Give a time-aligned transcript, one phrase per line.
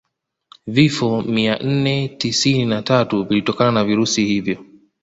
[0.67, 4.65] Vifo mia nne tisini na tatu vilitokana na virusi hivyo